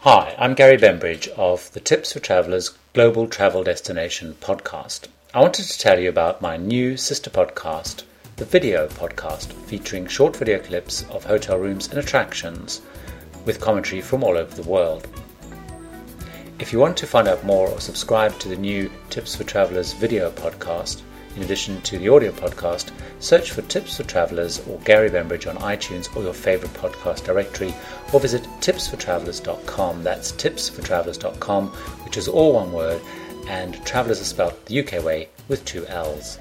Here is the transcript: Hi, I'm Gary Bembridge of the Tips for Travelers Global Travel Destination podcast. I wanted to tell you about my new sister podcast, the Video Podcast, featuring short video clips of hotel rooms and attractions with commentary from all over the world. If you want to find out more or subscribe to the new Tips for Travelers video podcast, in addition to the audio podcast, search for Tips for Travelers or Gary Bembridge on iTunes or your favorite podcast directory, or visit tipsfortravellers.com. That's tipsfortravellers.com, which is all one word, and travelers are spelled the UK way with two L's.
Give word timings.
Hi, 0.00 0.36
I'm 0.38 0.54
Gary 0.54 0.76
Bembridge 0.76 1.26
of 1.36 1.72
the 1.72 1.80
Tips 1.80 2.12
for 2.12 2.20
Travelers 2.20 2.76
Global 2.92 3.26
Travel 3.26 3.64
Destination 3.64 4.36
podcast. 4.40 5.08
I 5.34 5.40
wanted 5.40 5.64
to 5.64 5.78
tell 5.78 5.98
you 5.98 6.10
about 6.10 6.42
my 6.42 6.56
new 6.58 6.96
sister 6.98 7.30
podcast, 7.30 8.04
the 8.36 8.44
Video 8.44 8.88
Podcast, 8.88 9.52
featuring 9.64 10.06
short 10.06 10.36
video 10.36 10.58
clips 10.60 11.04
of 11.10 11.24
hotel 11.24 11.58
rooms 11.58 11.88
and 11.88 11.98
attractions 11.98 12.82
with 13.46 13.60
commentary 13.60 14.02
from 14.02 14.22
all 14.22 14.36
over 14.36 14.54
the 14.54 14.68
world. 14.68 15.08
If 16.60 16.72
you 16.72 16.78
want 16.78 16.98
to 16.98 17.06
find 17.06 17.26
out 17.26 17.44
more 17.44 17.68
or 17.68 17.80
subscribe 17.80 18.38
to 18.40 18.48
the 18.48 18.56
new 18.56 18.90
Tips 19.08 19.34
for 19.34 19.44
Travelers 19.44 19.94
video 19.94 20.30
podcast, 20.30 21.00
in 21.36 21.42
addition 21.42 21.80
to 21.82 21.98
the 21.98 22.08
audio 22.08 22.32
podcast, 22.32 22.90
search 23.20 23.52
for 23.52 23.62
Tips 23.62 23.96
for 23.96 24.02
Travelers 24.02 24.66
or 24.66 24.78
Gary 24.80 25.10
Bembridge 25.10 25.46
on 25.46 25.56
iTunes 25.56 26.14
or 26.16 26.22
your 26.22 26.34
favorite 26.34 26.72
podcast 26.72 27.24
directory, 27.24 27.74
or 28.12 28.20
visit 28.20 28.42
tipsfortravellers.com. 28.60 30.02
That's 30.02 30.32
tipsfortravellers.com, 30.32 31.68
which 32.04 32.16
is 32.16 32.28
all 32.28 32.54
one 32.54 32.72
word, 32.72 33.00
and 33.48 33.84
travelers 33.84 34.20
are 34.20 34.24
spelled 34.24 34.66
the 34.66 34.80
UK 34.80 35.04
way 35.04 35.28
with 35.48 35.64
two 35.64 35.86
L's. 35.86 36.38